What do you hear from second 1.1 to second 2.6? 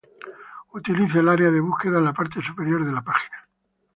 el área de búsqueda en la parte